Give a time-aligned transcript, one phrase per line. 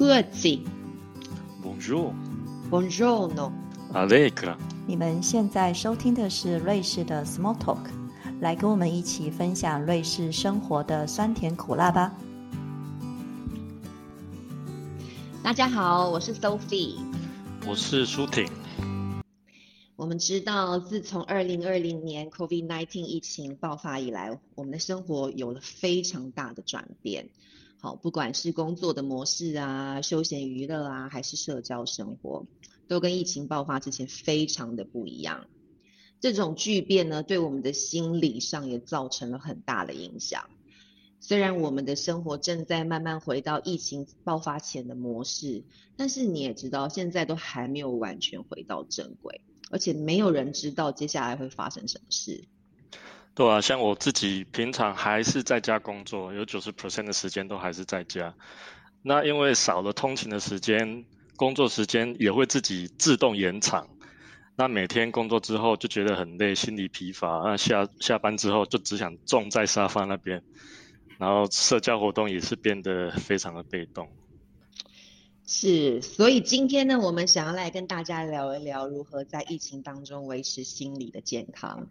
[0.00, 0.60] Grüezi。
[1.62, 2.14] Bonjour。
[2.70, 3.52] Buongiorno。
[3.92, 4.56] Allegra。
[4.86, 7.90] 你们现在收听的是瑞士的 Small Talk，
[8.40, 12.14] 来跟我们一起分享瑞士生活的酸甜苦辣吧。
[15.42, 16.96] 大家好，我是 Sophie。
[17.68, 18.48] 我是舒婷。
[19.96, 27.28] 我们知道，自从二零二零年 COVID-19 疫情爆发以来，我们的生活有了非常大的转变。
[27.80, 32.46] 好，不管是工作的模式啊、休闲娱乐啊，还是社交生活，
[32.86, 35.46] 都跟疫情爆发之前非常的不一样。
[36.20, 40.50] 这种巨变呢，对我们的心理上也造成了很大的影响。
[41.20, 45.64] 虽然我们的生活正在慢慢回到疫情爆发前的模式，
[45.96, 49.40] 但是你也知道，现在都还没有完全回到正轨。
[49.70, 52.44] 而且没有人知道接下来会发生什么事。
[53.40, 58.34] 对啊，像我自己平常还是在家工作，有九十 percent 的时间都还是在家。
[59.00, 63.88] 那因为少了通勤的时间，工作时间也会自己自动延长。
[64.56, 67.40] 那每天工作之后就觉得很累，心理疲乏。
[67.42, 70.42] 那下下班之后就只想坐在沙发那边，
[71.16, 74.06] 然后社交活动也是变得非常的被动。
[75.46, 81.88] 是，所以今天呢，我们想要来跟大家聊一聊如何在疫情当中维持心理的健康。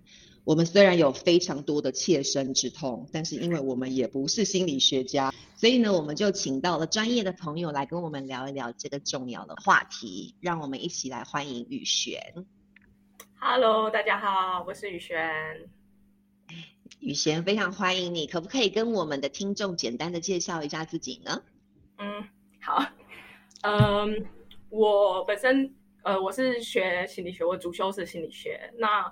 [0.50, 10.34] 我们虽然有非常多的切身之痛，但是因为我们也不是心理学家，所以呢，我们就请到了专业的朋友来跟我们聊一聊这个重要的话题。
[10.40, 12.20] 让我们一起来欢迎雨璇。
[13.40, 15.70] Hello，大家好，我是雨璇。
[17.00, 21.44] 雨璇，非常欢迎你，可不可以跟我们的听众简单的介绍一下自己呢？
[22.00, 22.28] 嗯，
[22.60, 22.84] 好。
[23.62, 24.26] 嗯，
[24.72, 28.74] 我本身呃我是学心理学，我主修是心理学。
[28.80, 29.06] 那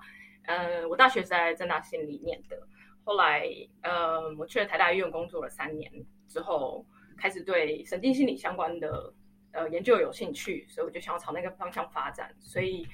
[0.48, 2.68] 呃我大学是在正大心理念的，
[3.04, 3.48] 后来
[3.82, 5.92] 呃我去了台大医院工作了三年
[6.28, 6.84] 之后，
[7.16, 9.14] 开始对神经心理相关的
[9.52, 12.36] 呃研究有兴趣，所以我就想要朝那个方向发展。
[12.40, 12.88] 所以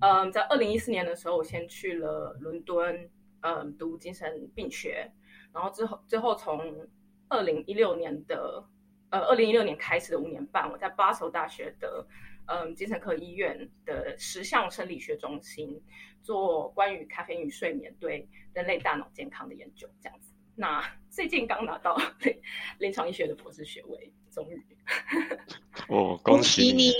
[0.00, 5.10] 嗯、在二零一四年的时候，我先去了伦敦嗯、读精神病学，
[5.54, 6.86] 然后之后之后从
[7.28, 8.62] 二零一六年的
[9.10, 12.04] 呃，二零一六年开始的五年半，我在巴首大学的
[12.46, 15.80] 嗯精神科医院的十项生理学中心
[16.22, 20.32] 做关于咖啡因与睡眠对人类大脑健康的研究，这样子。
[20.54, 21.96] 那 最近刚拿到
[22.78, 24.60] 临床医学的博士学位，终于。
[25.88, 26.90] 哦，恭喜你！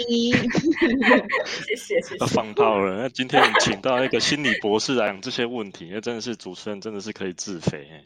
[1.44, 2.16] 谢谢谢谢。
[2.18, 3.02] 要放炮了！
[3.02, 8.02] 那今天请到一个心理博士来讲这些问题，那真的是主持人真的是可以自肥。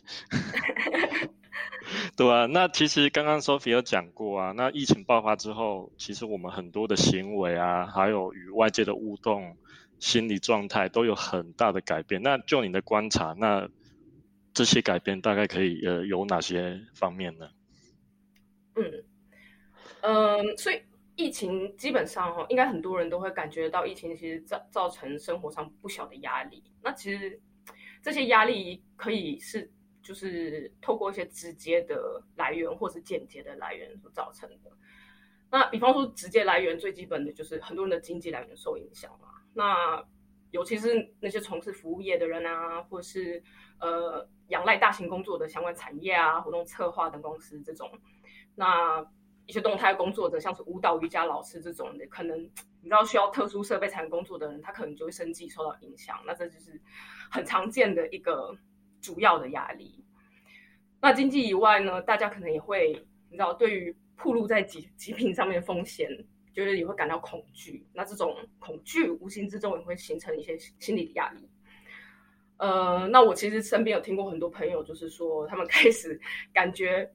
[2.17, 9.57] 对啊，那其实刚刚 Sophie 有讲过啊，那疫情爆发之后，其实我们很多的行为啊，还有与外界的互动、
[9.99, 12.23] 心理状态都有很大的改变。
[12.23, 13.69] 那就你的观察，那
[14.53, 17.49] 这些改变大概可以呃有哪些方面呢？
[18.77, 19.05] 嗯
[20.03, 20.81] 嗯，所以
[21.17, 26.63] 疫情基本上哦，应该很多人都会感觉到疫情其实造造成生活上不小的压力。
[26.83, 27.41] 那其实
[28.03, 29.71] 这些压力可以是。
[30.03, 34.71] 就是透过一些直接的来源或是间接的来源所造成的。
[35.51, 39.29] 那比方说，直接来源最基本的就是很多人的经济来源受影响嘛。
[39.53, 40.03] 那
[40.53, 43.43] 尤其是那些从事服务业的人啊，或是
[43.81, 47.91] 呃仰赖大型工作的相关产业啊、活动策划等公司这种，
[48.55, 49.05] 那
[49.47, 52.41] 一些动态工作者，像是舞蹈、瑜伽老师这种的，可能
[52.81, 56.21] 你知道需要特殊设备才能工作的人，他可能就会生计受到影响。
[56.25, 56.81] 那这就是
[57.29, 58.57] 很常见的一个。
[59.01, 60.05] 主要的压力，
[61.01, 62.03] 那经济以外呢？
[62.03, 62.93] 大家可能也会，
[63.31, 66.09] 你知道，对于暴露在疾疾病上面的风险，
[66.53, 67.87] 就是也会感到恐惧。
[67.95, 71.49] 那这种恐惧无形之中也会形成一些心理的压力。
[72.59, 76.21] 呃，那我其实身边有听过很多朋友，就是说他们 开始
[76.53, 77.11] 感觉，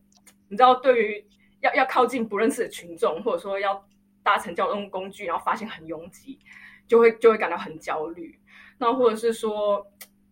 [0.48, 1.26] 你知道，对于
[1.62, 3.88] 要要靠近不认识的群众，或者说要
[4.24, 6.40] 搭乘交通工具，然后发现很拥挤，
[6.88, 8.40] 就会就会感到很焦虑。
[8.80, 9.86] 那或者是说。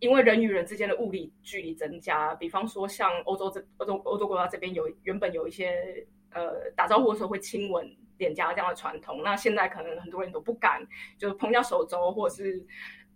[0.03, 10.85] 因为人与人之间的物理距离增加，比方说像欧洲这欧洲欧洲国家这边有原本有一些呃打招呼的时候会亲吻脸颊这样的传统，那现在可能很多人都不敢，
[11.17, 12.61] 就是碰一下手肘或者是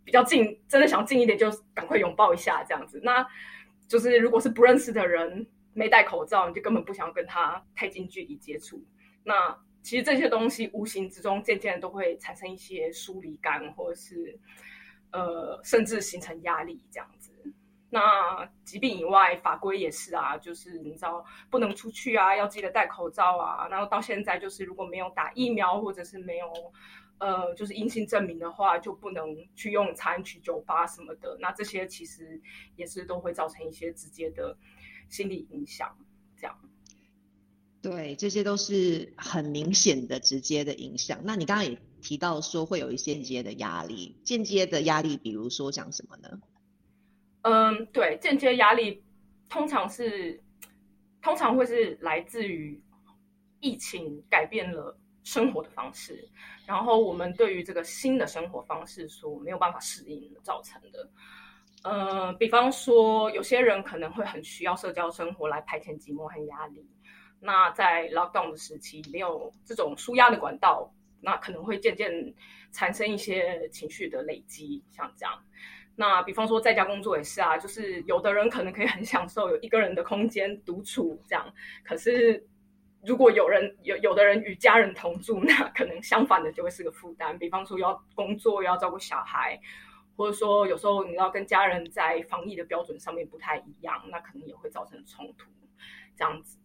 [0.06, 3.02] 比较近，真的想近一点就赶快拥抱一下这样子。
[3.04, 3.28] 那
[3.86, 8.82] 就是如果是不认识的人没戴口罩，你就根本不想跟他太近距离接触。
[9.26, 9.54] 那
[9.84, 14.40] 其实这些东西无形之中渐渐都会产生一些疏离感，或者是。
[15.12, 17.32] 呃，甚至形成压力这样子。
[17.90, 23.68] 那疾病以外，法规也是啊，就是你知道不能出去啊，要记得戴口罩啊。
[23.70, 26.48] 然后到现在，就是如果没有打疫苗或者是没有
[27.20, 31.38] 呃，就是阴性证明的话，就不能去用餐、去酒吧什么的。
[31.40, 32.42] 那这些其实
[32.76, 34.58] 也是都会造成一些直接的
[35.08, 35.98] 心理影响，
[36.36, 36.60] 这样。
[37.82, 41.22] 对，这些都是很明显的直接的影响。
[41.24, 46.40] 那你刚刚也提到说会有一些间接的压力，间接的压力，比如说讲什么呢？
[47.42, 49.04] 嗯，对，间接压力
[49.50, 50.42] 通常是
[51.22, 52.82] 通常会是来自于
[53.60, 56.26] 疫情改变了生活的方式，
[56.66, 61.10] 然后我们对于这个新的生活方式所没有办法适应造成的。
[61.84, 66.90] 呃，比方说，有些人可能会很需要社交生活来排遣寂寞和压力。
[67.42, 70.90] 那在 lockdown 的时期，没有这种舒压的管道，
[71.22, 72.12] 那可能会渐渐
[72.72, 75.34] 产生一些情绪的累积，像这样。
[75.96, 81.54] 那比方说，在家工作也是啊，就是有的人可能可以很享受有一个人的空间独处这样，
[81.84, 82.46] 可是
[83.04, 87.38] 如果有人有有的人与家人同住， 那可能相反的就会是个负担。
[87.38, 89.60] 比方说，要工作要照顾小孩。
[90.16, 95.52] 或者说，有时候你要跟家人在防疫的标准上面不太一样，那可能也会造成冲突，
[96.16, 96.58] 这样子。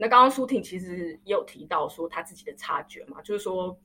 [0.00, 3.78] 那刚刚舒婷其实也有提到说他自己的察觉嘛，就是说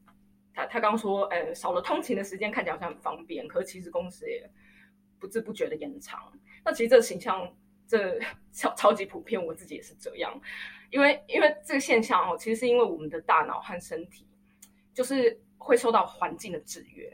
[0.53, 4.49] 他他刚说，呃，少了通勤的时间看起来好像很方便，可是其实公司也
[5.19, 6.31] 不知不觉的延长。
[6.63, 7.53] 那其实这个形象
[7.85, 8.17] 这
[8.53, 10.39] 超超级普遍，我自己也是这样，
[10.89, 14.25] 因为因为这个现象哦，其实是因为我们的大脑和身体
[14.93, 17.13] 就是会受到环境的制约，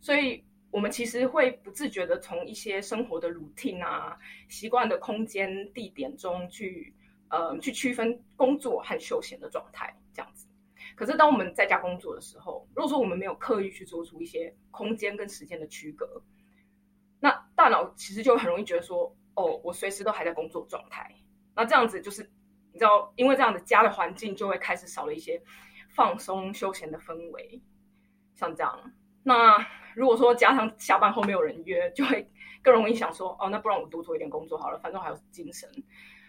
[0.00, 0.44] 所以。
[0.74, 6.92] 我们其实会不自觉的从一些生活的 routine 啊、习惯的空间、地点中去，
[7.28, 10.46] 呃，去区分工作和休闲的状态，这样子。
[10.94, 16.22] 可是当我们在家工作的时候，如果说我们没有刻意去做出一些空间跟时间的区隔，
[17.18, 21.12] 那大脑其实就很容易觉得说，哦，我随时都还在工作状态。
[21.56, 22.30] 那这样子就是，
[22.72, 25.42] 你知道，因为这样的家的环境就会开始少了一些
[25.88, 27.60] 放松休闲的氛围，
[28.34, 28.92] 像这样。
[29.22, 32.30] 那如果说加上下班后没有人约，就会
[32.62, 35.68] 更容易想说，哦，那不然我多做一点工作好了，反正还有精神，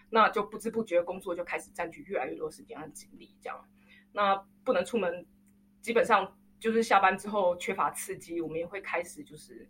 [0.09, 3.65] 那就不知不觉工作就开始占据越来越多时间和精力，这样。
[4.11, 5.25] 那不能出门，
[5.81, 9.67] 基本上就是下班之后缺乏刺激，我们也会开始就是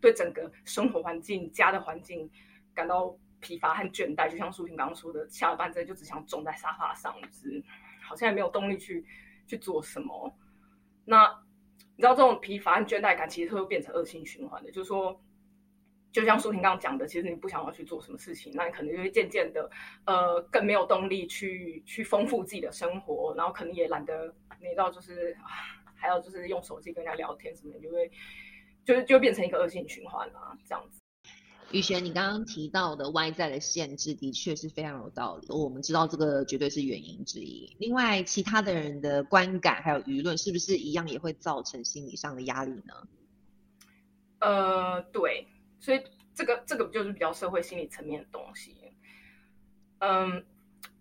[0.00, 2.30] 对整个生活环境、家的环境
[2.74, 4.30] 感到疲乏和倦怠。
[4.30, 7.62] 就像舒婷刚刚说的，下了班之后就只想坐在沙发上，就是
[8.02, 9.04] 好像也没有动力去
[9.46, 10.32] 去做什么。
[11.04, 11.42] 那。
[11.94, 15.20] 你知道这种疲乏和倦怠感其实会变成恶性循环的，就是说，
[16.12, 19.70] 就像舒婷刚刚讲的，其实你不想要去做什么事情，那你可能就会渐渐的，
[20.04, 25.36] 呃，更没有动力去去丰富自己的生活，然后可能也懒得，你知道，就是
[25.94, 28.10] 还有就是用手机跟人家聊天什么，就会
[28.84, 30.98] 就是就变成一个恶性循环啊，这样子。
[31.70, 37.76] 宇璇，你刚刚提到的外在的限制的确是非常有道理，我们知道这个绝对是原因之一。
[37.78, 42.94] 另外，其他的人的观感还有舆论，是不是一样也会造成心理上的压力呢？
[44.40, 45.46] 呃，对，
[45.78, 46.02] 所以
[46.34, 48.76] 这个这个就是比较社会心理层面的东西。
[49.98, 50.44] 嗯，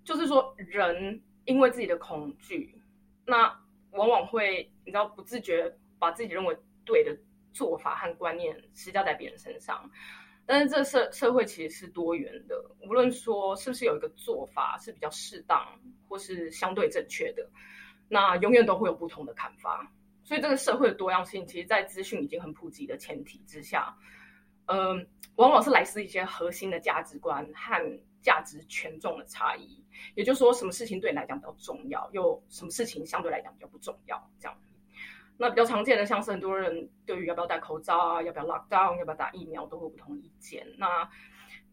[0.03, 2.79] 就是说人因为自己的恐惧，
[3.25, 3.43] 那
[3.91, 7.15] 往往会你知道不自觉把自己认为对的
[7.53, 9.89] 做法和观念施加在别人身上。
[10.45, 15.67] 但是这社社会其实是多元的，无论说是不是有一个做法是比较适当
[16.07, 17.45] 或是相对正确的，
[18.07, 19.91] 那永远都会有不同的看法。
[20.23, 23.93] 所以这个社会的多样性，其实，在资讯已经很普及的前提之下，
[24.67, 29.83] 嗯，往往是来自一些核心的价值观和价值权重的差异。
[30.15, 34.57] 也就是说，什么事情对你来讲比较重要，又什么事情相对来讲比较不重要，这样。
[35.39, 40.65] 那比较常见的，像是很多人对于要不要戴口罩啊，要不要 lock down，要不要打疫苗，都会有不同意见。
[40.77, 41.07] 那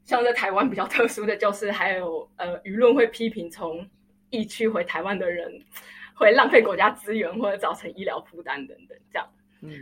[0.04, 3.88] 像在台湾比较特殊的就是，还有呃，舆论会批评从
[4.28, 5.64] 疫区回台湾的人
[6.14, 9.26] 会浪费国家资源，或者造成医疗负担等等，这样。
[9.62, 9.80] 嗯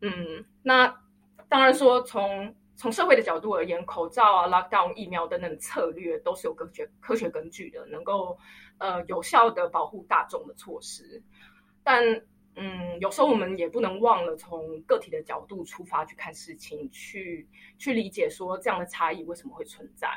[0.00, 0.92] 嗯，那
[1.50, 8.38] 当然说，从从社会的角度而言，口罩啊、lock down、疫苗等等策略都是有科学科学根据的，能够
[8.78, 11.22] 呃有效的保护大众的措施，
[11.84, 12.22] 但。
[12.56, 20.08] 嗯，有时候我们也不能忘了从个体的角度出发去看事情，去去理解说这样的差异为什么会存在。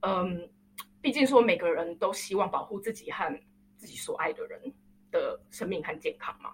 [0.00, 0.50] 嗯，
[1.00, 3.40] 毕竟说每个人都希望保护自己和
[3.76, 4.60] 自己所爱的人
[5.12, 6.50] 的生命和健康嘛。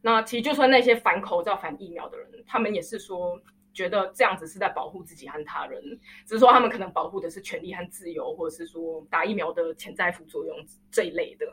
[0.00, 3.40] 那其实就算那些反口罩、反疫苗的人，他们也是说
[3.74, 5.82] 觉得这样子是在保护自己和他人，
[6.24, 10.56] 只是说他们可能保护的是权利和自由，或者是说打疫苗的潜在副作用
[10.90, 11.46] 这一类的。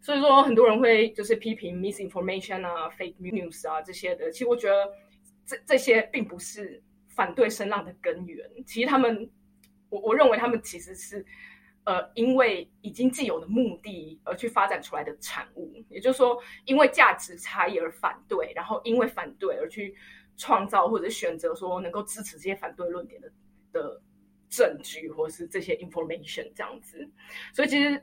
[0.00, 4.30] 所以说，很多人会就是批评 misinformation 啊、fake news 啊这些的。
[4.30, 4.92] 其实我觉得
[5.46, 8.46] 这这些并不是反对声浪的根源。
[8.66, 9.30] 其实他们，
[9.88, 11.24] 我我认为他们其实是
[11.84, 15.72] 呃，因为已经既有的目的而去发展出来的产物。
[15.88, 19.94] 也就是说，因为价值差异而反对，然后因为反对而去
[20.36, 23.30] 创造或者选择说能够支持这些反对论点的
[23.72, 24.02] 的
[24.48, 27.08] 证据，或是这些 information 这样子。
[27.52, 28.02] 所以其实。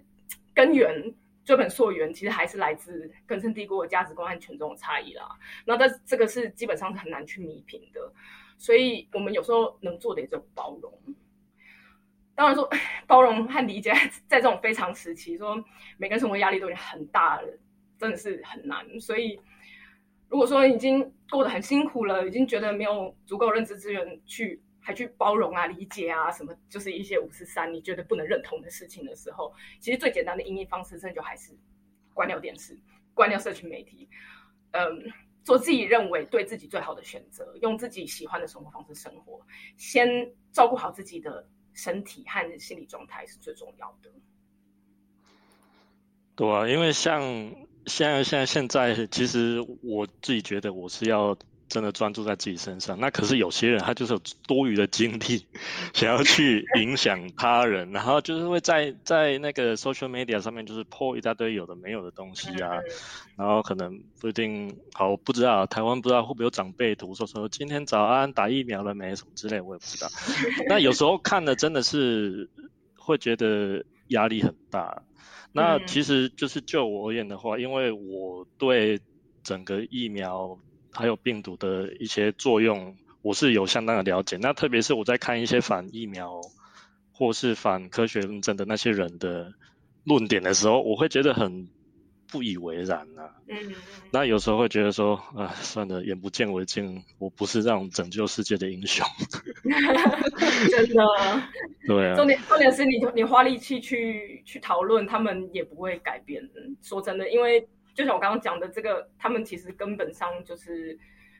[0.54, 5.30] 根源追本溯源，其实还是来自根深蒂固的价值观和权重的差异啦。
[5.66, 8.12] 那这这个是基本上是很难去弥平的，
[8.58, 10.92] 所以我们有时候能做的也只有包容。
[12.42, 12.68] 当然说
[13.06, 13.94] 包容和理解，
[14.26, 15.64] 在这种非常时期，说
[15.98, 17.48] 每个人生活压力都已经很大了，
[18.00, 18.84] 真的是很难。
[19.00, 19.40] 所以
[20.28, 31.56] 如果说已经过得很辛苦了，已经觉得没有足够认知资源去还去包容啊、理解啊什么，就是一些五十三你觉得不能认同的事情的时候，其实最简单的应对方式，真的就还是
[32.12, 32.76] 关掉电视、
[33.14, 34.10] 关掉社群媒体，
[34.72, 35.00] 嗯，
[35.44, 39.40] 做自己认为对自己最好的选择，用自己喜欢的生活方式生活，
[39.78, 41.48] 先照顾好自己的。
[41.74, 44.10] 身体和心理状态是最重要的。
[46.36, 47.22] 对啊，因为像
[47.86, 51.38] 现在、现在、现在，其实我自己觉得我是要
[51.72, 53.00] 真的专注在自己身上。
[53.00, 55.48] 那可是有些人他就是有多余的精力，
[55.96, 62.78] 想要去影响他人，然后就是会在在那个 social media 上面就是 po 一大堆有的没有的东西啊，
[63.38, 70.10] 然后可能不一定好，不知道台湾不知道会不会有长辈图说说今天早安打疫苗了没什么之类，我也不知道。
[70.68, 72.50] 那有时候看的真的是
[72.98, 75.04] 会觉得压力很大。
[75.54, 79.02] 那其实就是就我而言的话，因为我对
[79.44, 80.58] 整个疫苗
[80.92, 84.38] 还有病毒的一些作用，我是有相当的了解。
[84.38, 86.42] 那特别是我在看一些反疫苗
[87.12, 89.54] 或是反科学论证的那些人的
[90.04, 91.68] 论点的时候，我会觉得很。
[92.34, 93.58] 不以为然呐，嗯，
[94.10, 99.06] 那有时候会觉得说，啊，算了，眼不见为净，我不是这种拯救世界的英雄
[100.72, 101.04] 真的，
[101.86, 106.42] 对啊，重点重点是你你花力气去去讨论，他们也不会改变。
[106.82, 110.98] 说真的，因为就像我刚刚讲的，这个他们其实根本上就是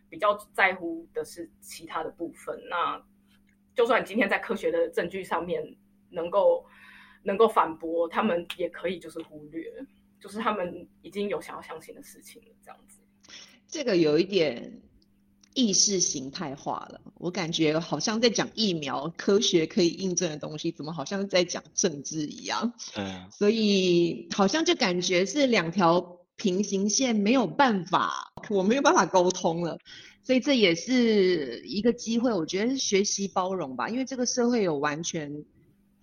[0.10, 2.60] 比较在乎的是其他的部分。
[2.70, 3.04] 那
[3.76, 5.78] 就算今天在科学的证据上面
[6.10, 6.66] 能够
[7.24, 9.66] 能够反驳，他们也可以就是忽略。
[10.20, 13.00] 就是他们已经有想要相信的事情了，这样子。
[13.68, 14.80] 这个有一点
[15.56, 22.72] 意识形态化了，我感觉好像在讲疫苗科学可以印证的东西，怎么好像在讲政治一样？
[22.96, 23.28] 嗯。
[23.32, 29.78] 所以好像就感觉是两条平行线，没有办法，我没有办法沟通了。
[30.24, 35.46] 所以这也是一个机会，我觉得是学习包容吧，因为这个社会有完全。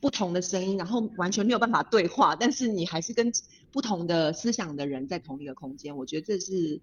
[0.00, 3.32] 不同的声音，然后完全没有办法对话，但是你还是跟
[3.72, 5.96] 不同的思想的人在同一个空间。
[5.96, 6.80] 我觉得这是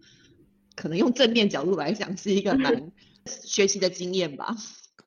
[0.76, 2.92] 可能用正面角度来讲，是一个蛮
[3.26, 4.54] 学习的经验吧。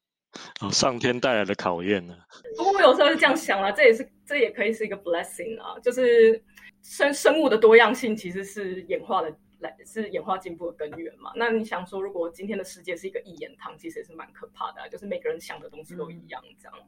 [0.62, 2.16] 哦，上天带来的考验呢？
[2.56, 6.42] 不过我有时候是这样想啊，这也是这也可以是一个 blessing 啊，就是
[6.82, 11.32] 生生物的多样性其实是演化的来是演化进步的根源嘛。
[11.37, 16.78] 那你想说，如果今天的世界是一个一言堂，其实也是蛮可怕的，就是每个人想的东西都一样这样。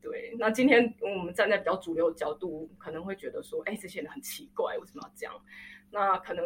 [0.00, 5.34] 对，那今天我们站在比较主流的角度，可能会觉得说，哎，这些人很奇怪，为什么要这样？
[5.90, 6.44] 那可能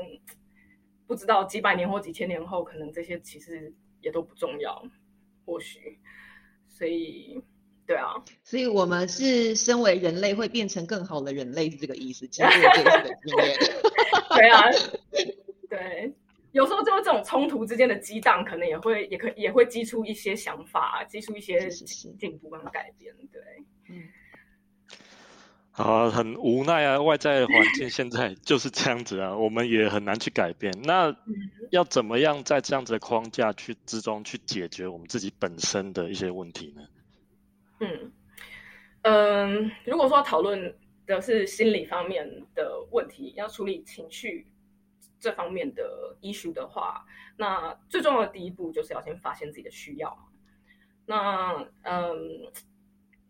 [1.07, 4.85] 不知道几百年或几千年后，可能这些其实也都不重要，
[5.45, 5.99] 或许。
[6.69, 7.43] 所以，
[7.87, 13.59] 对啊，所以我们是身为人类会变成更好的人类，是这个意思，经过这次的经验。
[14.35, 14.63] 对啊，
[15.71, 16.13] 对。
[16.53, 23.15] 有时候就是这种冲突之间的激荡，可能也会也可也会激出一些想法，激出一些进步跟改变。
[23.31, 23.43] 对，
[23.91, 24.09] 嗯，
[25.71, 30.73] 好，很无奈啊，外在环境现在就是这样子啊，我们也很难去改变。
[30.83, 31.15] 那
[31.71, 36.83] 要怎么样在这样子的框架去之中去解决我们自己本身的一些问题呢？
[37.81, 38.13] 嗯
[39.03, 44.47] 嗯，如果说讨论的是心理方面的问题，要处理情绪。
[45.19, 47.05] 这方面的 issue 的话，
[47.39, 50.17] 那最重要的第一步就是要先发现自己的需要。
[51.07, 52.53] 那嗯，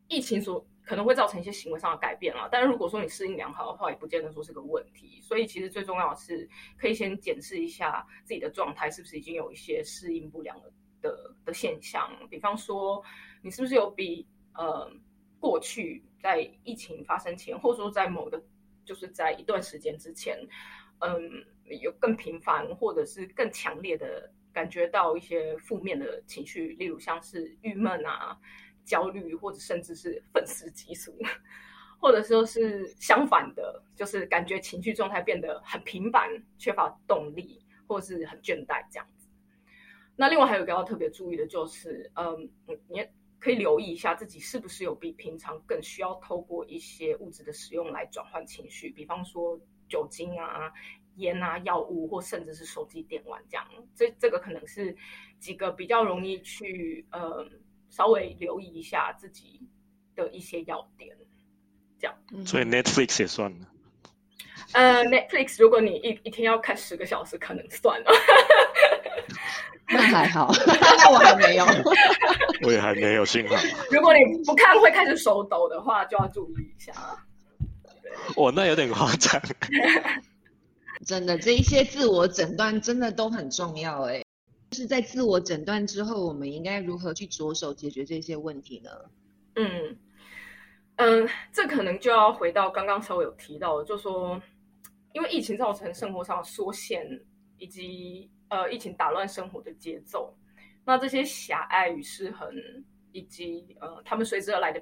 [0.08, 5.20] 疫情所可能会造成一些行为上的改变啊，但是如果说你适应良好的话，也不见得说是个问题。
[5.22, 10.72] 所以其实最重要的是，可以先检视一下自己的状态是不是已经有一些适应不良的
[11.02, 12.10] 的的现象。
[12.28, 13.02] 比方说，
[13.42, 14.26] 你是不是有比
[14.56, 14.90] 呃
[15.40, 18.42] 过去在疫情发生前，或者说在某个
[18.84, 20.38] 就是在一段时间之前，
[21.00, 21.44] 嗯。
[21.82, 28.38] 有更频繁或者是更强烈的感觉到一些负面的情绪，例如像是郁闷啊、
[28.84, 31.12] 焦虑，或者甚至是愤世嫉俗，
[31.98, 39.28] 或者说是相反的，就是感觉情绪状态变得很平板，缺乏动力，或是很倦怠这样子。
[40.14, 42.48] 那另外还有一个要特别注意的就是，嗯，
[42.86, 43.04] 你
[43.38, 50.72] 可以留意一下自己是不是有比平常更需要透过一些物质的使用来转换情绪，比方说酒精啊。
[51.18, 54.94] 烟啊，药物或甚至是手机电玩这样，这这个可能是
[55.38, 57.42] 几个比较容易去呃
[57.88, 59.66] 稍微留意一下自己
[60.14, 61.16] 的一些要点，
[61.98, 62.14] 这样。
[62.44, 63.66] 所以 Netflix 也算了。
[64.72, 68.12] 呃，Netflix，如果你一一天要看十个小时，可能算了。
[69.88, 71.64] 那还好， 那我还没有，
[72.62, 73.56] 我也还没有，幸好。
[73.90, 76.92] 如果你不看会开始手抖的话，就要注意一下。
[78.36, 79.40] 哦那有点夸张。
[81.04, 84.22] 真的，这一些自我诊断真的都很重要哎。
[84.70, 88.90] 就是在自我诊断之后，我们应该如何去着手解决这些问题呢？
[89.54, 89.96] 嗯
[90.96, 94.40] 嗯，这可能就要回到刚刚稍微有提到的，就说
[95.12, 97.06] 因为疫情造成生活上的缩限，
[97.58, 100.34] 以及呃疫情打乱生活的节奏，
[100.86, 102.48] 那这些狭隘与失衡，
[103.10, 104.80] 以及呃他们随之而来的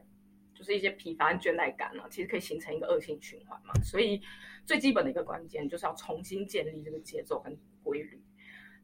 [0.54, 3.72] 就是一些疲乏、倦怠感呢，其实可以形成一个恶性循环嘛。
[3.82, 4.20] 所以
[4.66, 8.22] 最基本的一个关键就是要重新建立这个节奏跟规律。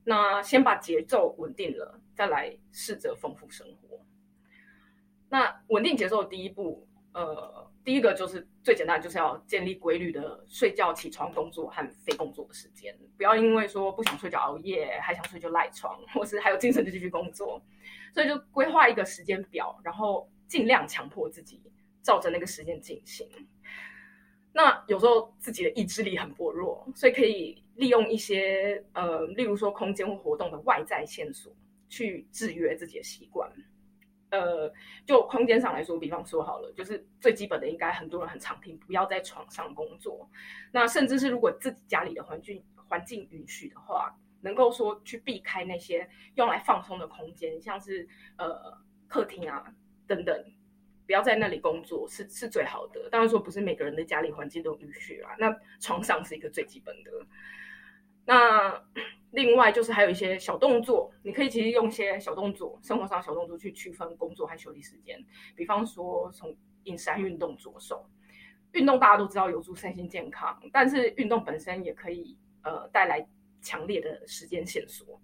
[0.03, 4.05] 那先把节奏稳定了，再来试着丰富生活。
[5.29, 12.97] 那稳定节奏的第一步，呃，第一个就是最简单，就是要建立规律的睡觉、起床、工作和非工作的时间。
[13.17, 17.61] 不要因为说不想睡就熬夜，还想睡就赖床，或是还有精神就继续工作。
[18.13, 21.61] 所以就规划一个时间表，然后尽量强迫自己
[22.03, 23.29] 照着那个时间进行。
[24.53, 31.53] 那有时候自己的意志力很薄弱，所以可以利用一些呃，例如说空间或活动的外在线索
[31.89, 33.49] 去制约自己的习惯。
[34.31, 34.73] 呃，
[35.05, 40.29] 就空间上来说，比方说好了，就是最基本的，应该很多人很常听，不要在床上工作。
[40.73, 48.09] 那甚至是如果自己家里的环境环境允许的话，能够说去避开那些用来放松的空间，像是
[48.39, 49.65] 呃客厅啊
[50.07, 50.45] 等等。
[51.07, 53.11] 不要在那里工作是是最好的。
[53.11, 55.35] 当然说不是每个人的家里环境都允许啊。
[55.41, 57.11] 那床上是一个最基本的。
[58.31, 58.81] 那
[59.33, 65.19] 另外就是还有一些小动作，你可以其实用一些小动作，生活上小动作去区分工作和休息时间。
[65.57, 68.09] 比方说从饮食和运动着手。
[68.73, 73.27] 运动大家都知道有助身心健康，但是运动本身也可以呃带来
[73.61, 75.21] 强烈的时间线索。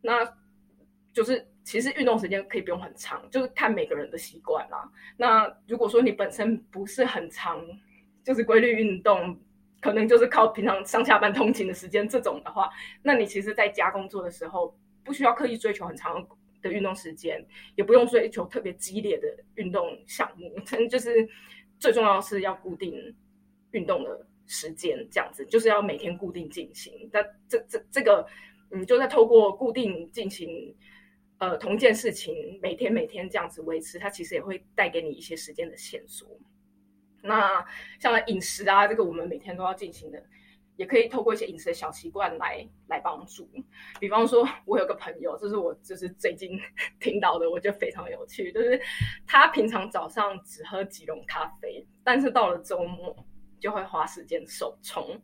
[0.00, 0.24] 那
[1.12, 1.44] 就是。
[1.66, 4.88] 其实运动时间可以不用很长，就是看每个人的习惯啦。
[5.16, 7.60] 那如果说你本身不是很长，
[8.22, 9.36] 就是规律运动，
[9.80, 12.70] 可能就是靠平常上下班通勤的时间这种的话，
[13.02, 16.26] 那你其实在家工作的时候，不需要刻意追求很长
[16.62, 20.52] 的运动时间，也不用追求特别激烈的运动项目，
[20.88, 21.28] 就是
[21.78, 23.14] 最重要是要固定
[23.70, 27.08] 运动的时间，这样子就是要每天固定进行。
[27.12, 28.26] 那这这这个，
[28.70, 30.74] 嗯，就在透过固定进行。
[31.38, 36.26] 呃，同一件事情每天每天这样子维持，它其实也会带给你一些时间的线索。
[37.26, 37.64] 那
[37.98, 40.22] 像饮食啊，这个我们每天都要进行的，
[40.76, 43.48] 也可以透过一些饮食的小习惯来来帮助。
[44.00, 46.58] 比方说，我有个朋友，这是我就是最近
[47.00, 48.80] 听到的，我觉得非常有趣，就是
[49.26, 53.14] 他平常早上只喝几笼咖啡，但是到了周末
[53.60, 55.20] 就会花时间手冲。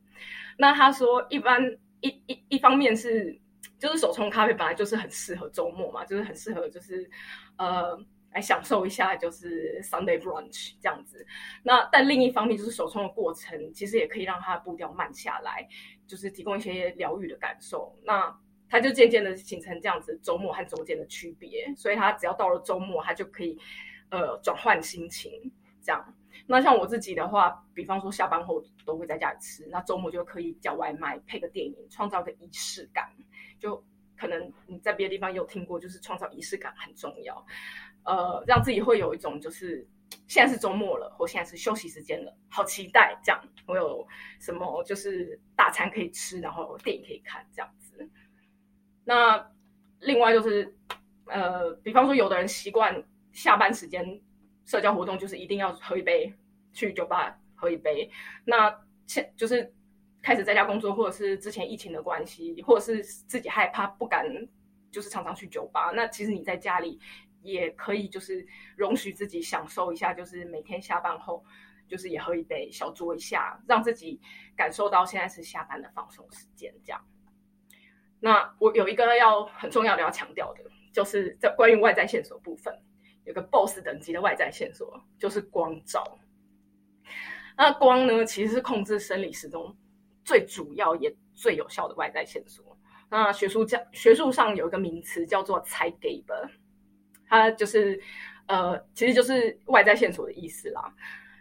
[0.59, 1.63] 那他说，一般
[2.01, 3.41] 一一一方面是。
[3.79, 7.09] 就是手冲咖啡本来就是很适合周末嘛，就是很适合就是
[7.57, 7.99] 呃
[8.35, 11.27] 来享受一下就是 Sunday brunch 这样子。
[11.63, 15.69] 那但另一方面就是手冲的过程其实也可以让他的步调慢下来，
[16.07, 17.97] 就是提供一些疗愈的感受。
[18.03, 18.35] 那
[18.69, 23.59] 他就渐渐的形成这样子周末和周间的区别，所以他只要到了周末，他就可以
[24.11, 25.31] 呃转换心情
[25.83, 26.15] 这样。
[26.47, 33.11] 那像我自己的话，比方说下班后都会在家里吃，那周末就可以叫外卖配个电影，创造个仪式感。
[33.61, 33.85] 就
[34.17, 37.45] 可能你在别的地方有听过，就是创造仪式感很重要，
[38.05, 39.87] 呃，让自己会有一种就是
[40.29, 44.07] 现在是周末了，或现在是休息时间了，好期待这样，我有
[44.41, 48.09] 什么就是大餐可以吃，然后电影可以看这样子。
[49.05, 49.51] 那
[50.01, 50.75] 另外就是
[51.27, 54.21] 呃，比方说有的人习惯下班时间
[54.65, 56.33] 社交活动就是一定要喝一杯，
[56.73, 58.11] 去酒吧喝一杯，
[58.45, 59.73] 那现就是。
[60.25, 64.25] 开始在家工作，或者是之前疫情的关系，或者是自己害怕不敢，
[64.89, 65.91] 就是常常去酒吧。
[65.97, 67.01] 那其实你在家里
[67.43, 71.45] 也可以，就是容许自己享受一下，就是每天下班后，
[71.87, 74.21] 就是也喝一杯，小酌一下，让自己
[74.57, 76.73] 感受到现在是下班的放松时间。
[76.85, 77.05] 这样。
[78.21, 82.73] 那我有一个要很重要的要强调的，就是在关于外在线索部分，
[83.25, 86.19] 有个 BOSS 等级的外在线索，就是光照。
[87.57, 89.77] 那光呢，其实是控制生理时钟。
[90.25, 92.79] 最主要也最有效的外在线索，
[93.11, 96.49] 那学术叫学术上有一个名词叫做 z e g a b e
[97.33, 97.99] 它就是
[98.45, 100.95] 呃，其实就是外在线索的意思啦。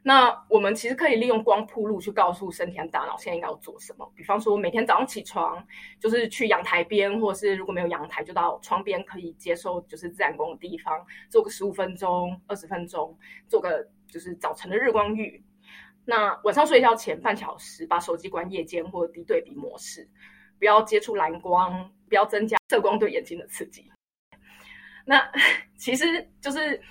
[0.04, 4.10] 那我们其实可以利用光铺路去告诉身体和大脑现在应该要做什么。
[4.15, 5.62] 比方说，每天早上起床，
[5.99, 13.15] 就是去阳台边，或者是如果没有阳台，就到窗边可以接受就是自然光的地方，做个十五分钟、二十分钟，
[13.49, 15.43] 做个就是早晨的日光浴。
[16.06, 20.10] 那晚上睡觉前半小时把手机关夜间或低对比模式，
[20.58, 23.91] 不要接触蓝光，不要增加射光对眼睛的刺激。
[25.06, 25.32] 那
[25.76, 26.82] 其实就是。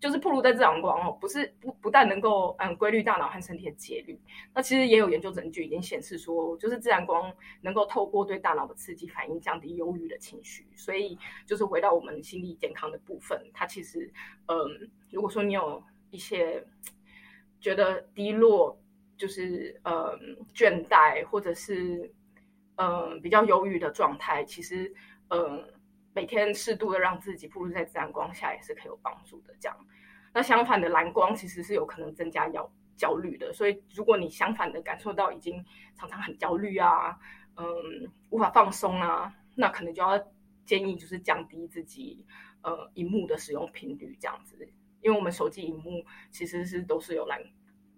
[0.00, 4.18] 就是暴露在自然光哦，不是不不但能够嗯规律大脑和身体的节律，
[4.54, 10.66] 那其实也有研究证据已经显示说，就是自然光能够透过对大脑的刺激反应，降低忧郁的情绪。
[10.74, 14.10] 所以就是回到我们心理健康的部分，它其实
[14.46, 16.64] 嗯，如果说你有一些
[17.60, 18.80] 觉得低落，
[19.18, 19.94] 就是嗯
[20.54, 22.10] 倦怠或者是
[22.76, 24.90] 嗯比较忧郁的状态，其实
[25.28, 25.62] 嗯。
[26.20, 29.54] 每天适度的让自己暴露在自然光下也是可以有帮助的。
[29.58, 29.86] 这样，
[30.34, 33.54] 那相反的蓝光其实是有可能增加焦焦虑的。
[33.54, 37.18] 所以，如果你相反的感受到已经常常很焦虑啊，
[37.56, 37.64] 嗯，
[38.28, 40.22] 无法放松啊，那可能就要
[40.66, 42.26] 建议就是降低自己
[42.60, 44.58] 呃荧幕的使用频率这样子。
[45.00, 47.42] 因为我们手机荧幕其实是都是有蓝，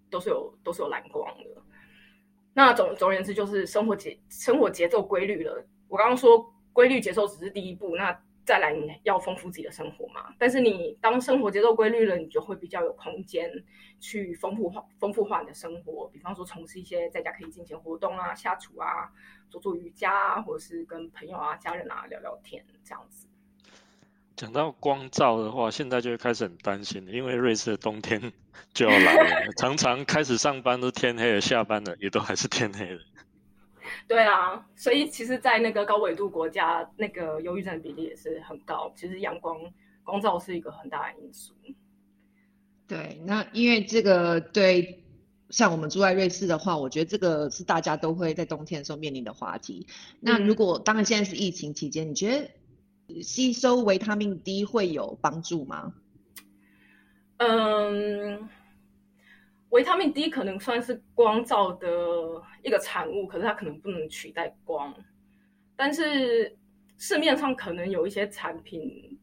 [0.09, 1.61] 都是有都是有蓝光的。
[2.53, 5.67] 那总总而言之，就是生活节生活节奏规律了。
[5.89, 6.52] 我刚刚说。
[6.73, 10.33] 规律节奏只是第一步，那再来你要丰富自己的生活嘛。
[10.37, 13.49] 但是你当生活节奏规律了，你就会比较有空间
[14.01, 16.09] 去丰富化、丰富化你的生活。
[16.11, 19.09] 比方说从事一些在家可以进行活动啊，下厨啊，
[19.49, 23.27] 做做瑜伽啊，或者是跟朋友啊、家人啊聊聊天这样子。
[24.35, 28.33] 讲到光照的话，现在就会开始很担心，因为瑞士的冬天
[28.73, 32.99] 就要来了，常常开始上班都天黑了，下班了也都还是天黑了。
[34.07, 38.91] 对啊，所以其实，在那个高纬度国家，那个忧郁症比例也是很高。
[38.95, 39.57] 其实阳光
[40.03, 41.53] 光照是一个很大的因素。
[42.87, 45.03] 对，那因为这个对，
[45.49, 49.87] 像我们住在瑞士的话，我觉得这个是大家都会在冬天的时候面临的话题。
[50.19, 52.51] 那如果当然现在是疫情期间，你觉
[53.07, 55.93] 得吸收维他命 D 会有帮助吗？
[57.37, 58.49] 嗯。
[59.73, 61.87] 维他命 D 可能算是光照的
[62.61, 64.93] 一个产物，可是它可能不能取代光。
[65.75, 66.55] 但是
[66.99, 69.19] 市面上可能有一些产品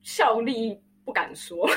[0.00, 1.68] 效力不敢说，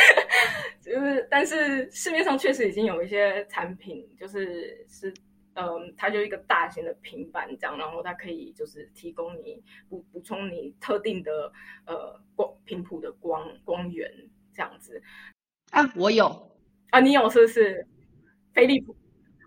[0.84, 5.14] 就是但是市面上确实已经有一些产品，就是是
[5.54, 11.50] 嗯，它就一个大型的平板这样，然后它可以就是提供你补补充你特定的
[11.86, 14.10] 呃光频谱的光光源
[14.52, 15.02] 这样子。
[15.76, 16.50] 啊，我有
[16.90, 17.86] 啊，你有是不是？
[18.54, 18.96] 飞利浦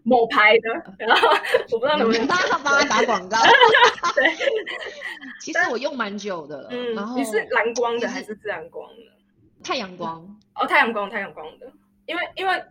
[0.03, 1.27] 某牌的，然 后
[1.71, 3.37] 我不知道能不能帮他打广告。
[4.13, 4.31] 对，
[5.41, 6.67] 其实我用蛮久的。
[6.69, 9.03] 嗯，然后你是蓝光的还是自然光的？
[9.63, 10.23] 太阳光。
[10.53, 11.71] 哦，太阳光，太阳光的。
[12.05, 12.63] 因为因为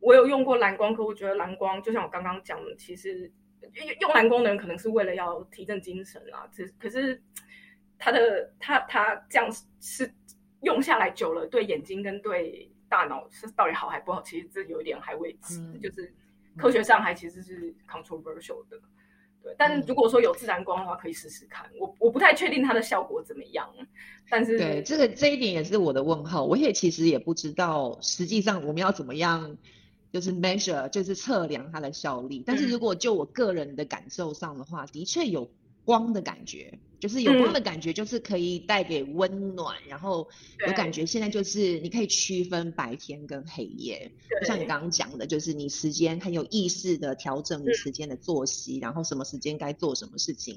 [0.00, 3.30] 我有用过蓝光，可我觉得蓝光就像我刚刚讲的，其实
[4.00, 6.48] 用蓝光的人可能是为了要提振精神啊。
[6.50, 7.22] 只可是
[8.00, 9.48] 他的他他这样
[9.80, 10.12] 是
[10.62, 12.68] 用下来久了，对眼睛跟对。
[12.88, 14.22] 大脑是到底好还不好？
[14.22, 16.12] 其实这有一点还未知，就是
[16.56, 18.78] 科学上还其实是 controversial 的。
[19.42, 21.70] 对，但如果说有自然光的话，可以试试看。
[21.78, 23.68] 我我不太确定它的效果怎么样，
[24.28, 26.44] 但是对这个这一点也是我的问号。
[26.44, 29.56] 我也其实也不知道，实际上我们要怎么样，
[30.12, 32.42] 就是 measure，就是测量它的效力。
[32.46, 35.50] 但是如果就我个人的感受上的话，的确有。
[35.88, 40.28] 光的感觉，就是有光的感觉，就是可以带给温暖，然后
[40.66, 41.06] 有感觉。
[41.06, 50.54] 现在就是你可以区分白天跟黑夜，就像你刚刚讲的，就是你时间很有意识的调整你时间的作息，然后什么时间该做什么事情，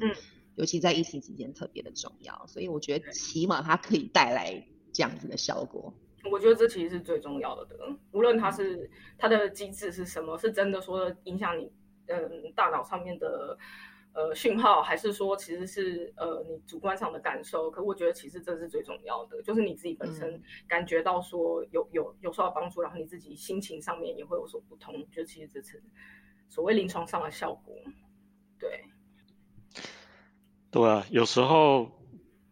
[0.55, 2.45] 尤其在疫情期间特别的重要。
[2.47, 5.93] 所以我觉得起码它可以带来这样子的效果。
[6.29, 7.77] 我觉得这其实是最重要的，
[8.11, 11.71] 无论它是它的机制是什么，是真的说影响你
[12.07, 13.57] 嗯大脑上面的。
[14.13, 25.81] 呃，讯号还是说其实是呃你主观上的感受，可我觉得其实这是最重要的，就是你自己本身感觉到说有有有受到帮助，然后你自己心情上面也会有所不同，就其实这是
[26.49, 27.73] 所谓临床上的效果。
[28.59, 28.83] 对，
[30.69, 31.89] 对啊，有时候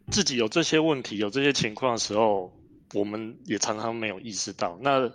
[0.08, 2.54] 自己有这些问题、有这些情况的时候，
[2.94, 4.78] 我们也常常没有意识到。
[4.82, 5.12] 那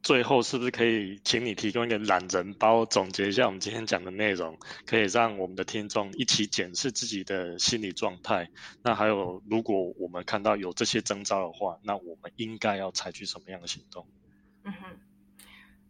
[0.00, 4.56] 最后是不是可以请你提供一个懒人包，总结一下我们今天讲的内容，
[4.86, 8.48] 可以让我们的听众一起检视自己的心理状态。
[8.82, 14.06] 那还有，如果我们看到有这些征兆的话，那我们应该要采取什么样的行动？
[14.62, 14.96] 嗯哼，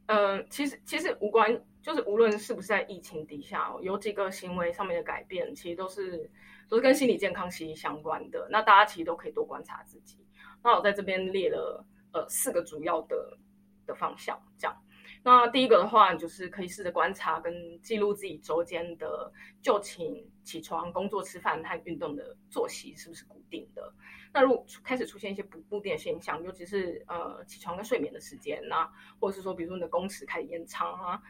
[0.06, 6.28] 呃，其实其实无关，就是无论是不是在疫情底下，有几个行为上面的改变，其实都是
[6.68, 8.48] 都是跟心理健康息息相关的。
[8.50, 10.16] 那大家其实都可以多观察自己。
[10.64, 13.38] 那我在这边列了呃四个主要的。
[13.88, 14.84] 的方向，这样，
[15.24, 23.92] 那第一个的话，你就是可以试着观察跟记录自己周间的就寝、起床、工作、吃饭和运动的作息是不是固定的。
[24.32, 31.20] 那如果开始出现一些不固定的现象，尤其是呃起床跟睡眠的时间啊或者是说比如说你的工时开始延长啊，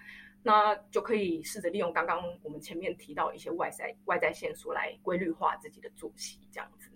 [0.42, 6.90] 那就可以试着利用刚刚我们前面提到一些外在外在线索来规律化自己的作息，这样子。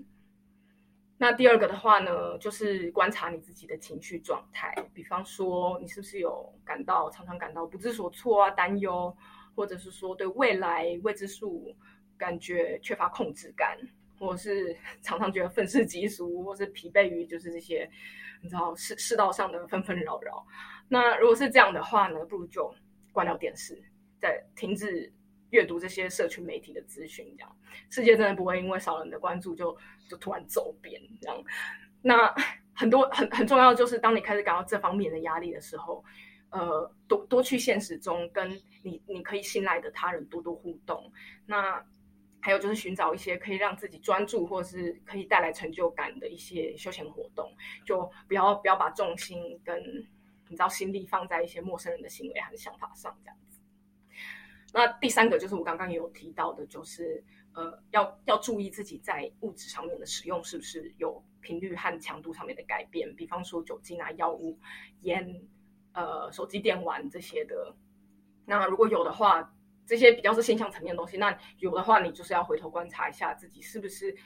[1.22, 9.16] 那第二个的话呢，就是观察你自己的情绪状态，比方说你是不是有感到常常感到不知所措啊、担忧，
[9.54, 11.72] 或者是说对未来未知数
[12.18, 13.78] 感觉缺乏控制感，
[14.18, 17.88] 或者是 常常觉得愤世嫉俗，或是疲惫于就是这些
[18.42, 20.44] 你知道世世道上的纷纷扰扰。
[20.88, 22.74] 那如果是这样的话呢，不如就
[23.12, 23.80] 关掉电视，
[24.20, 25.12] 再停止。
[25.52, 27.56] 阅读这些社群媒体的资讯，这样
[27.88, 29.74] 世界真的不会因为少人的关注就
[30.08, 31.42] 就突然走变这样。
[32.02, 32.34] 那
[32.74, 36.04] 很多很很重要就是，当你开始感到这方面的压力的时候，
[36.50, 38.50] 呃，多多去现实中跟
[38.82, 41.12] 你你可以信赖的他人多多互动。
[41.46, 41.84] 那
[42.40, 47.54] 还有就是寻找一些可以让自己专注或是可以带来成就感的一些休闲活动，
[47.86, 49.80] 就不要不要把重心跟
[50.48, 53.36] 你知道心力放在一些陌生人的行为和想法上这样。
[54.72, 64.58] 那第三个就是我刚刚也有提到的，就是呃，要要注意自己在物质上面的使用是不是有频率和强度上面的改变，比方说酒精啊、药物、
[65.02, 65.42] 烟、
[65.92, 67.76] 呃、手机电玩这些的。
[68.46, 69.54] 那如果有的话，
[69.84, 74.16] 这些比较是现象层面的东西，那有的话，你就是要回头观察一下自己是不是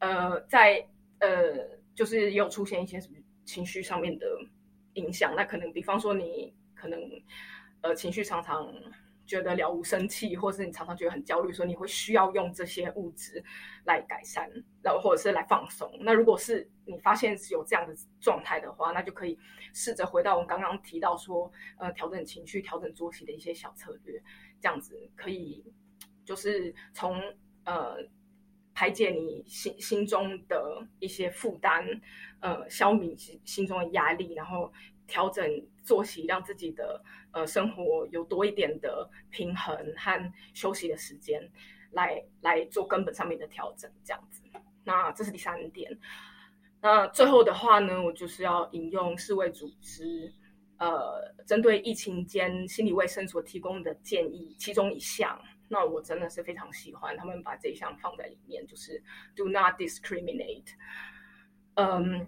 [0.00, 0.84] 呃，在
[1.20, 4.26] 呃，就是有出现一些什么情绪上面的
[4.94, 5.32] 影响。
[5.36, 7.00] 那可能比方说你可能
[7.82, 8.74] 呃情绪常常。
[9.32, 13.42] 觉得了无生气，或是你常常觉得很焦虑，说你会需要用这些物质
[13.86, 14.46] 来改善，
[14.82, 15.90] 然后或者是来放松。
[16.00, 19.38] 那如果是你发现是有这样的状态的话，那就可以
[19.72, 24.22] 试着回到我们刚刚提到说，呃，调整情绪、调整作息的一些小策略，
[24.60, 25.64] 这样子可以
[26.26, 27.18] 就是从
[27.64, 27.96] 呃
[28.74, 31.86] 排解你心心中的一些负担，
[32.40, 34.70] 呃，消弭心心中的压力，然后
[35.06, 35.44] 调整
[35.82, 37.02] 作息，让自己的。
[37.34, 41.50] 呃，生活有多一点的平衡和休息的时间，
[41.92, 44.42] 来来做根本上面的调整，这样子。
[44.84, 45.98] 那这是第三点。
[46.82, 50.30] 那最后的话呢，我就是要引用世卫组织，
[50.76, 59.02] 呃，针对疫情间心理卫生所提供的建议，其中一项，那我真的是非常喜欢他们把这一项放在里面，就是
[59.34, 60.68] Do not discriminate。
[61.76, 62.26] 嗯，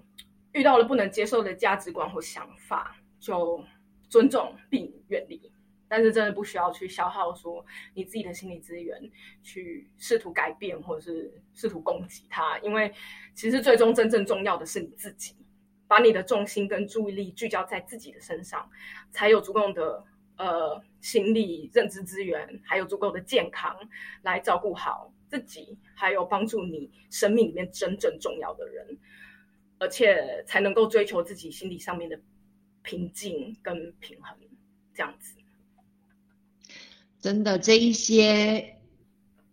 [0.54, 3.62] 遇到了不能接受的价值观或想法，就。
[4.10, 5.50] 尊重并远离，
[5.88, 7.64] 但是真的不需要去消耗说
[7.94, 9.10] 你自己的心理资源
[9.42, 12.94] 去试图改变或者是试图攻击他，因为
[13.34, 15.34] 其实最终真正重要的是你自己，
[15.88, 18.70] 把你的重心跟注意力聚焦在自己的身上，
[19.10, 20.04] 才有足够的
[20.36, 23.76] 呃心理认知资源，还有足够的健康
[24.22, 28.96] 来照顾好自己，还有帮助你生命里面真正重要的人，
[29.78, 32.18] 而且才能够追求自己心理上面的。
[32.86, 34.36] 平静跟平衡，
[34.94, 35.32] 这样子，
[37.18, 38.76] 真的这一些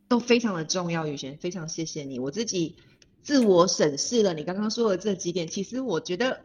[0.09, 1.07] 都非常的重要。
[1.07, 2.19] 雨璇，非常谢谢你。
[2.19, 2.75] 我自己
[3.21, 6.43] 自我审视了你刚刚说的这几点，其实我觉得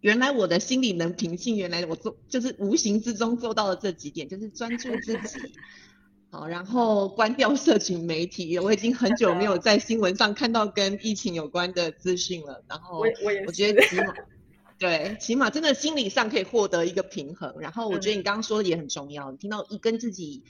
[0.00, 5.52] 原来我的心里能平静，原来我做就是无形之中做到了这几点，就是专注自己，
[6.30, 8.56] 好，然后关掉社群媒体。
[8.58, 12.62] 我已经很久没有 在新闻上看到跟疫情有关的资讯了。
[12.68, 14.14] 然后，我我也我觉得起码。
[14.78, 17.54] 对，起码真的心理上可以获得一个平衡。
[17.58, 20.42] 然后我觉得你刚刚说的也很重要，听到一跟自己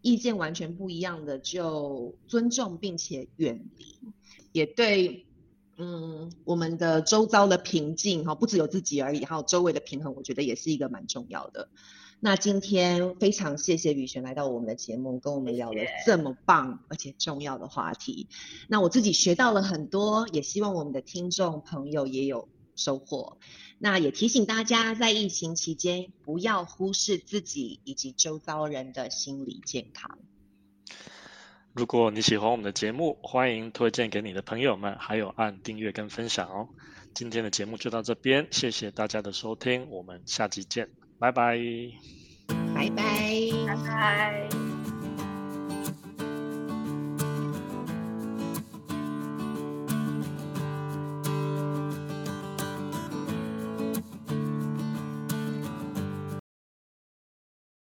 [0.00, 3.98] 意见完全不一样的，就尊重并且远离，
[4.50, 5.26] 也对，
[5.76, 11.68] 嗯，我们的周遭的平静哈，不只有自己而已，还有周围的平衡，我觉得也是一个蛮重要的。
[12.20, 18.28] 那今天非常谢谢雨璇来到我们的节目，跟我们聊了这么棒而且重要的话题。
[18.68, 23.38] 那我自己学到了很多，也希望我们的听众朋友也有收获。
[23.78, 30.18] 那也提醒大家，在疫情期间不要忽视自己以及周遭人的心理健康。
[31.72, 36.68] 如果你喜欢我们的节目，欢迎推荐给你的朋友们，还有按订阅跟分享哦。
[37.14, 41.58] 今天的节目就到这边，谢谢大家的收听，我们下期见，拜拜，
[42.74, 44.67] 拜拜，拜拜。